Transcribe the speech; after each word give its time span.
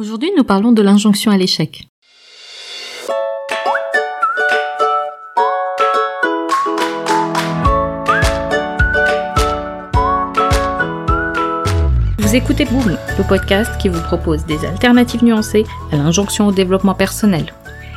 Aujourd'hui, 0.00 0.30
nous 0.34 0.44
parlons 0.44 0.72
de 0.72 0.80
l'injonction 0.80 1.30
à 1.30 1.36
l'échec. 1.36 1.86
Vous 12.16 12.34
écoutez 12.34 12.64
Boom, 12.64 12.96
le 13.18 13.28
podcast 13.28 13.78
qui 13.78 13.90
vous 13.90 14.00
propose 14.00 14.46
des 14.46 14.64
alternatives 14.64 15.22
nuancées 15.22 15.66
à 15.92 15.96
l'injonction 15.96 16.46
au 16.46 16.52
développement 16.52 16.94
personnel. 16.94 17.52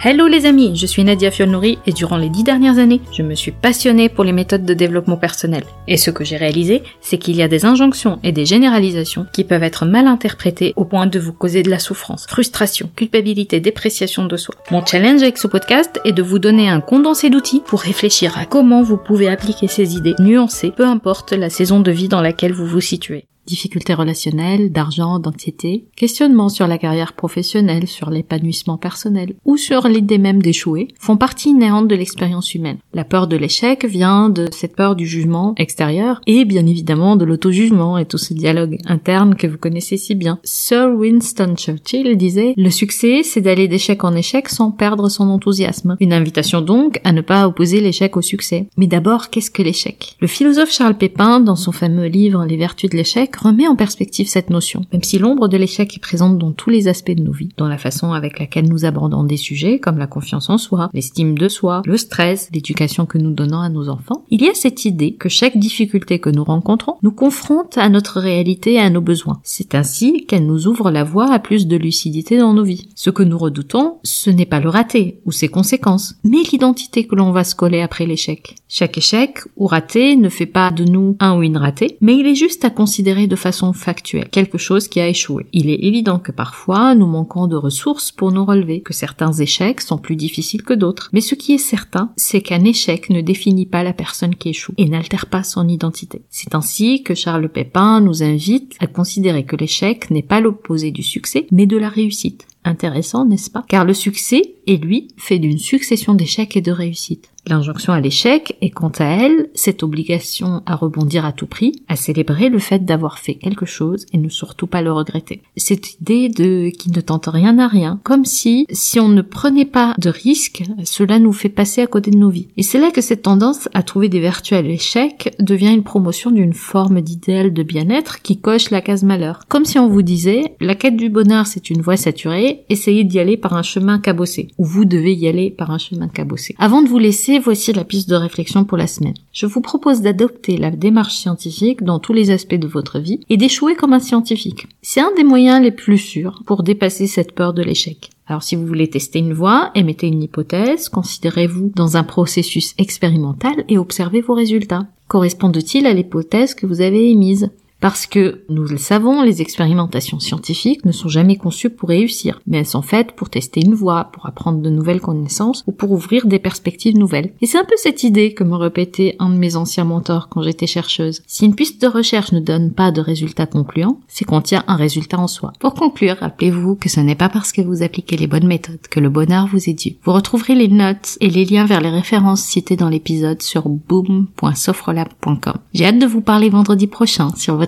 Hello 0.00 0.28
les 0.28 0.46
amis, 0.46 0.76
je 0.76 0.86
suis 0.86 1.02
Nadia 1.02 1.32
Fiolnouri 1.32 1.80
et 1.84 1.90
durant 1.90 2.18
les 2.18 2.28
dix 2.28 2.44
dernières 2.44 2.78
années, 2.78 3.00
je 3.12 3.24
me 3.24 3.34
suis 3.34 3.50
passionnée 3.50 4.08
pour 4.08 4.22
les 4.22 4.30
méthodes 4.30 4.64
de 4.64 4.72
développement 4.72 5.16
personnel. 5.16 5.64
Et 5.88 5.96
ce 5.96 6.12
que 6.12 6.22
j'ai 6.22 6.36
réalisé, 6.36 6.84
c'est 7.00 7.18
qu'il 7.18 7.34
y 7.34 7.42
a 7.42 7.48
des 7.48 7.64
injonctions 7.64 8.20
et 8.22 8.30
des 8.30 8.46
généralisations 8.46 9.26
qui 9.32 9.42
peuvent 9.42 9.64
être 9.64 9.86
mal 9.86 10.06
interprétées 10.06 10.72
au 10.76 10.84
point 10.84 11.08
de 11.08 11.18
vous 11.18 11.32
causer 11.32 11.64
de 11.64 11.70
la 11.70 11.80
souffrance, 11.80 12.26
frustration, 12.28 12.88
culpabilité, 12.94 13.58
dépréciation 13.58 14.24
de 14.26 14.36
soi. 14.36 14.54
Mon 14.70 14.86
challenge 14.86 15.22
avec 15.22 15.36
ce 15.36 15.48
podcast 15.48 15.98
est 16.04 16.12
de 16.12 16.22
vous 16.22 16.38
donner 16.38 16.68
un 16.68 16.80
condensé 16.80 17.28
d'outils 17.28 17.62
pour 17.66 17.80
réfléchir 17.80 18.38
à 18.38 18.46
comment 18.46 18.84
vous 18.84 18.98
pouvez 18.98 19.28
appliquer 19.28 19.66
ces 19.66 19.96
idées 19.96 20.14
nuancées, 20.20 20.70
peu 20.70 20.86
importe 20.86 21.32
la 21.32 21.50
saison 21.50 21.80
de 21.80 21.90
vie 21.90 22.06
dans 22.06 22.22
laquelle 22.22 22.52
vous 22.52 22.66
vous 22.66 22.80
situez 22.80 23.26
difficultés 23.48 23.94
relationnelles, 23.94 24.70
d'argent, 24.70 25.18
d'anxiété, 25.18 25.86
questionnements 25.96 26.50
sur 26.50 26.66
la 26.66 26.78
carrière 26.78 27.14
professionnelle, 27.14 27.88
sur 27.88 28.10
l'épanouissement 28.10 28.76
personnel 28.76 29.34
ou 29.44 29.56
sur 29.56 29.88
l'idée 29.88 30.18
même 30.18 30.42
d'échouer 30.42 30.88
font 31.00 31.16
partie 31.16 31.50
inhérente 31.50 31.88
de 31.88 31.94
l'expérience 31.94 32.54
humaine. 32.54 32.78
La 32.92 33.04
peur 33.04 33.26
de 33.26 33.36
l'échec 33.36 33.84
vient 33.86 34.28
de 34.28 34.48
cette 34.52 34.76
peur 34.76 34.96
du 34.96 35.06
jugement 35.06 35.54
extérieur 35.56 36.20
et 36.26 36.44
bien 36.44 36.66
évidemment 36.66 37.16
de 37.16 37.24
l'auto-jugement 37.24 37.96
et 37.96 38.04
tout 38.04 38.18
ce 38.18 38.34
dialogue 38.34 38.78
interne 38.84 39.34
que 39.34 39.46
vous 39.46 39.58
connaissez 39.58 39.96
si 39.96 40.14
bien. 40.14 40.38
Sir 40.44 40.90
Winston 40.94 41.54
Churchill 41.56 42.16
disait 42.16 42.52
Le 42.56 42.70
succès, 42.70 43.22
c'est 43.22 43.40
d'aller 43.40 43.66
d'échec 43.66 44.04
en 44.04 44.14
échec 44.14 44.48
sans 44.48 44.70
perdre 44.70 45.08
son 45.08 45.28
enthousiasme. 45.30 45.96
Une 46.00 46.12
invitation 46.12 46.60
donc 46.60 47.00
à 47.04 47.12
ne 47.12 47.22
pas 47.22 47.46
opposer 47.46 47.80
l'échec 47.80 48.16
au 48.16 48.22
succès. 48.22 48.68
Mais 48.76 48.86
d'abord, 48.86 49.30
qu'est-ce 49.30 49.50
que 49.50 49.62
l'échec? 49.62 50.16
Le 50.20 50.26
philosophe 50.26 50.72
Charles 50.72 50.98
Pépin, 50.98 51.40
dans 51.40 51.56
son 51.56 51.72
fameux 51.72 52.06
livre 52.06 52.44
Les 52.44 52.56
vertus 52.56 52.90
de 52.90 52.96
l'échec, 52.96 53.37
remet 53.38 53.68
en 53.68 53.76
perspective 53.76 54.28
cette 54.28 54.50
notion, 54.50 54.84
même 54.92 55.02
si 55.02 55.18
l'ombre 55.18 55.48
de 55.48 55.56
l'échec 55.56 55.96
est 55.96 56.00
présente 56.00 56.38
dans 56.38 56.52
tous 56.52 56.70
les 56.70 56.88
aspects 56.88 57.12
de 57.12 57.22
nos 57.22 57.32
vies, 57.32 57.50
dans 57.56 57.68
la 57.68 57.78
façon 57.78 58.12
avec 58.12 58.38
laquelle 58.38 58.68
nous 58.68 58.84
abordons 58.84 59.24
des 59.24 59.36
sujets 59.36 59.78
comme 59.78 59.98
la 59.98 60.06
confiance 60.06 60.50
en 60.50 60.58
soi, 60.58 60.90
l'estime 60.92 61.38
de 61.38 61.48
soi, 61.48 61.82
le 61.84 61.96
stress, 61.96 62.48
l'éducation 62.52 63.06
que 63.06 63.18
nous 63.18 63.32
donnons 63.32 63.60
à 63.60 63.68
nos 63.68 63.88
enfants, 63.88 64.24
il 64.30 64.42
y 64.42 64.48
a 64.48 64.54
cette 64.54 64.84
idée 64.84 65.14
que 65.14 65.28
chaque 65.28 65.56
difficulté 65.56 66.18
que 66.18 66.30
nous 66.30 66.44
rencontrons 66.44 66.96
nous 67.02 67.12
confronte 67.12 67.78
à 67.78 67.88
notre 67.88 68.20
réalité 68.20 68.74
et 68.74 68.80
à 68.80 68.90
nos 68.90 69.00
besoins. 69.00 69.40
C'est 69.42 69.74
ainsi 69.74 70.26
qu'elle 70.26 70.46
nous 70.46 70.66
ouvre 70.66 70.90
la 70.90 71.04
voie 71.04 71.32
à 71.32 71.38
plus 71.38 71.66
de 71.66 71.76
lucidité 71.76 72.38
dans 72.38 72.54
nos 72.54 72.64
vies. 72.64 72.88
Ce 72.94 73.10
que 73.10 73.22
nous 73.22 73.38
redoutons, 73.38 73.98
ce 74.02 74.30
n'est 74.30 74.46
pas 74.46 74.60
le 74.60 74.68
raté 74.68 75.20
ou 75.24 75.32
ses 75.32 75.48
conséquences, 75.48 76.16
mais 76.24 76.42
l'identité 76.50 77.06
que 77.06 77.14
l'on 77.14 77.32
va 77.32 77.44
se 77.44 77.54
coller 77.54 77.80
après 77.80 78.06
l'échec. 78.06 78.56
Chaque 78.68 78.98
échec 78.98 79.38
ou 79.56 79.66
raté 79.66 80.16
ne 80.16 80.28
fait 80.28 80.46
pas 80.46 80.70
de 80.70 80.84
nous 80.84 81.16
un 81.20 81.38
ou 81.38 81.42
une 81.42 81.56
ratée, 81.56 81.96
mais 82.00 82.16
il 82.16 82.26
est 82.26 82.34
juste 82.34 82.64
à 82.64 82.70
considérer 82.70 83.27
de 83.28 83.36
façon 83.36 83.72
factuelle, 83.72 84.28
quelque 84.30 84.58
chose 84.58 84.88
qui 84.88 85.00
a 85.00 85.08
échoué. 85.08 85.46
Il 85.52 85.70
est 85.70 85.84
évident 85.84 86.18
que 86.18 86.32
parfois 86.32 86.94
nous 86.94 87.06
manquons 87.06 87.46
de 87.46 87.56
ressources 87.56 88.10
pour 88.10 88.32
nous 88.32 88.44
relever, 88.44 88.80
que 88.80 88.92
certains 88.92 89.32
échecs 89.32 89.80
sont 89.80 89.98
plus 89.98 90.16
difficiles 90.16 90.62
que 90.62 90.74
d'autres. 90.74 91.10
Mais 91.12 91.20
ce 91.20 91.34
qui 91.34 91.54
est 91.54 91.58
certain, 91.58 92.10
c'est 92.16 92.40
qu'un 92.40 92.64
échec 92.64 93.10
ne 93.10 93.20
définit 93.20 93.66
pas 93.66 93.82
la 93.82 93.92
personne 93.92 94.34
qui 94.34 94.50
échoue 94.50 94.72
et 94.76 94.88
n'altère 94.88 95.26
pas 95.26 95.42
son 95.42 95.68
identité. 95.68 96.22
C'est 96.30 96.54
ainsi 96.54 97.02
que 97.02 97.14
Charles 97.14 97.48
Pépin 97.48 98.00
nous 98.00 98.22
invite 98.22 98.74
à 98.80 98.86
considérer 98.86 99.44
que 99.44 99.56
l'échec 99.56 100.10
n'est 100.10 100.22
pas 100.22 100.40
l'opposé 100.40 100.90
du 100.90 101.02
succès, 101.02 101.46
mais 101.50 101.66
de 101.66 101.76
la 101.76 101.88
réussite. 101.88 102.46
Intéressant, 102.64 103.24
n'est-ce 103.24 103.50
pas? 103.50 103.64
Car 103.68 103.84
le 103.84 103.94
succès 103.94 104.56
est 104.68 104.76
lui 104.76 105.08
fait 105.16 105.38
d'une 105.38 105.58
succession 105.58 106.14
d'échecs 106.14 106.56
et 106.56 106.60
de 106.60 106.70
réussites. 106.70 107.30
L'injonction 107.48 107.94
à 107.94 108.00
l'échec 108.00 108.58
est 108.60 108.68
quant 108.68 108.92
à 108.98 109.04
elle 109.04 109.48
cette 109.54 109.82
obligation 109.82 110.62
à 110.66 110.76
rebondir 110.76 111.24
à 111.24 111.32
tout 111.32 111.46
prix, 111.46 111.82
à 111.88 111.96
célébrer 111.96 112.50
le 112.50 112.58
fait 112.58 112.84
d'avoir 112.84 113.18
fait 113.18 113.36
quelque 113.36 113.64
chose 113.64 114.04
et 114.12 114.18
ne 114.18 114.28
surtout 114.28 114.66
pas 114.66 114.82
le 114.82 114.92
regretter. 114.92 115.40
Cette 115.56 115.94
idée 115.94 116.28
de 116.28 116.68
qui 116.68 116.90
ne 116.90 117.00
tente 117.00 117.26
rien 117.26 117.58
à 117.58 117.66
rien, 117.66 118.00
comme 118.02 118.26
si 118.26 118.66
si 118.70 119.00
on 119.00 119.08
ne 119.08 119.22
prenait 119.22 119.64
pas 119.64 119.94
de 119.98 120.10
risques, 120.10 120.62
cela 120.84 121.18
nous 121.18 121.32
fait 121.32 121.48
passer 121.48 121.80
à 121.80 121.86
côté 121.86 122.10
de 122.10 122.18
nos 122.18 122.28
vies. 122.28 122.48
Et 122.58 122.62
c'est 122.62 122.78
là 122.78 122.90
que 122.90 123.00
cette 123.00 123.22
tendance 123.22 123.70
à 123.72 123.82
trouver 123.82 124.10
des 124.10 124.20
vertus 124.20 124.58
à 124.58 124.62
l'échec 124.62 125.34
devient 125.38 125.72
une 125.72 125.84
promotion 125.84 126.30
d'une 126.30 126.52
forme 126.52 127.00
d'idéal 127.00 127.54
de 127.54 127.62
bien-être 127.62 128.20
qui 128.20 128.38
coche 128.38 128.70
la 128.70 128.82
case 128.82 129.04
malheur. 129.04 129.40
Comme 129.48 129.64
si 129.64 129.78
on 129.78 129.88
vous 129.88 130.02
disait 130.02 130.54
la 130.60 130.74
quête 130.74 130.96
du 130.96 131.08
bonheur 131.08 131.46
c'est 131.46 131.70
une 131.70 131.80
voie 131.80 131.96
saturée, 131.96 132.64
essayez 132.68 133.04
d'y 133.04 133.18
aller 133.18 133.38
par 133.38 133.54
un 133.54 133.62
chemin 133.62 133.98
cabossé, 133.98 134.48
ou 134.58 134.64
vous 134.64 134.84
devez 134.84 135.14
y 135.14 135.28
aller 135.28 135.50
par 135.50 135.70
un 135.70 135.78
chemin 135.78 136.08
cabossé. 136.08 136.54
Avant 136.58 136.82
de 136.82 136.88
vous 136.88 136.98
laisser 136.98 137.38
voici 137.38 137.72
la 137.72 137.84
piste 137.84 138.08
de 138.10 138.16
réflexion 138.16 138.64
pour 138.64 138.76
la 138.76 138.86
semaine. 138.86 139.14
Je 139.32 139.46
vous 139.46 139.60
propose 139.60 140.00
d'adopter 140.00 140.56
la 140.56 140.70
démarche 140.70 141.16
scientifique 141.16 141.82
dans 141.82 141.98
tous 141.98 142.12
les 142.12 142.30
aspects 142.30 142.54
de 142.54 142.68
votre 142.68 142.98
vie 142.98 143.20
et 143.28 143.36
d'échouer 143.36 143.76
comme 143.76 143.92
un 143.92 144.00
scientifique. 144.00 144.66
C'est 144.82 145.00
un 145.00 145.12
des 145.16 145.24
moyens 145.24 145.62
les 145.62 145.70
plus 145.70 145.98
sûrs 145.98 146.42
pour 146.44 146.62
dépasser 146.62 147.06
cette 147.06 147.32
peur 147.32 147.54
de 147.54 147.62
l'échec. 147.62 148.10
Alors 148.26 148.42
si 148.42 148.56
vous 148.56 148.66
voulez 148.66 148.90
tester 148.90 149.20
une 149.20 149.32
voie, 149.32 149.70
émettez 149.74 150.06
une 150.06 150.22
hypothèse, 150.22 150.90
considérez-vous 150.90 151.72
dans 151.74 151.96
un 151.96 152.04
processus 152.04 152.74
expérimental 152.76 153.64
et 153.68 153.78
observez 153.78 154.20
vos 154.20 154.34
résultats. 154.34 154.86
Correspondent-ils 155.08 155.86
à 155.86 155.94
l'hypothèse 155.94 156.54
que 156.54 156.66
vous 156.66 156.82
avez 156.82 157.10
émise? 157.10 157.50
Parce 157.80 158.06
que, 158.06 158.42
nous 158.48 158.64
le 158.64 158.76
savons, 158.76 159.22
les 159.22 159.40
expérimentations 159.40 160.18
scientifiques 160.18 160.84
ne 160.84 160.92
sont 160.92 161.08
jamais 161.08 161.36
conçues 161.36 161.70
pour 161.70 161.88
réussir, 161.90 162.40
mais 162.46 162.58
elles 162.58 162.66
sont 162.66 162.82
faites 162.82 163.12
pour 163.12 163.30
tester 163.30 163.60
une 163.60 163.74
voie, 163.74 164.10
pour 164.12 164.26
apprendre 164.26 164.60
de 164.60 164.70
nouvelles 164.70 165.00
connaissances 165.00 165.62
ou 165.66 165.72
pour 165.72 165.92
ouvrir 165.92 166.26
des 166.26 166.40
perspectives 166.40 166.96
nouvelles. 166.96 167.32
Et 167.40 167.46
c'est 167.46 167.58
un 167.58 167.64
peu 167.64 167.76
cette 167.76 168.02
idée 168.02 168.34
que 168.34 168.44
me 168.44 168.56
répétait 168.56 169.14
un 169.20 169.30
de 169.30 169.36
mes 169.36 169.54
anciens 169.54 169.84
mentors 169.84 170.28
quand 170.28 170.42
j'étais 170.42 170.66
chercheuse. 170.66 171.22
Si 171.26 171.44
une 171.44 171.54
piste 171.54 171.80
de 171.80 171.86
recherche 171.86 172.32
ne 172.32 172.40
donne 172.40 172.72
pas 172.72 172.90
de 172.90 173.00
résultat 173.00 173.46
concluant, 173.46 174.00
c'est 174.08 174.24
qu'on 174.24 174.40
tient 174.40 174.64
un 174.66 174.76
résultat 174.76 175.18
en 175.18 175.28
soi. 175.28 175.52
Pour 175.60 175.74
conclure, 175.74 176.16
rappelez-vous 176.20 176.74
que 176.74 176.88
ce 176.88 177.00
n'est 177.00 177.14
pas 177.14 177.28
parce 177.28 177.52
que 177.52 177.62
vous 177.62 177.82
appliquez 177.82 178.16
les 178.16 178.26
bonnes 178.26 178.46
méthodes 178.46 178.88
que 178.90 179.00
le 179.00 179.08
bonheur 179.08 179.46
vous 179.46 179.70
est 179.70 179.74
dû. 179.74 179.96
Vous 180.02 180.12
retrouverez 180.12 180.54
les 180.56 180.68
notes 180.68 181.16
et 181.20 181.30
les 181.30 181.44
liens 181.44 181.66
vers 181.66 181.80
les 181.80 181.90
références 181.90 182.42
citées 182.42 182.76
dans 182.76 182.88
l'épisode 182.88 183.42
sur 183.42 183.68
boom.sofrelab.com. 183.68 185.58
J'ai 185.74 185.86
hâte 185.86 185.98
de 185.98 186.06
vous 186.06 186.22
parler 186.22 186.50
vendredi 186.50 186.86
prochain 186.86 187.30
sur 187.36 187.56
votre 187.56 187.67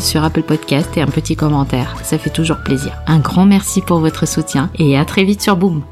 sur 0.00 0.24
Apple 0.24 0.42
Podcast 0.42 0.96
et 0.96 1.02
un 1.02 1.06
petit 1.06 1.36
commentaire. 1.36 1.96
Ça 2.02 2.18
fait 2.18 2.30
toujours 2.30 2.58
plaisir. 2.64 2.92
Un 3.06 3.18
grand 3.18 3.46
merci 3.46 3.80
pour 3.80 3.98
votre 3.98 4.26
soutien 4.26 4.70
et 4.78 4.96
à 4.96 5.04
très 5.04 5.24
vite 5.24 5.42
sur 5.42 5.56
Boom. 5.56 5.82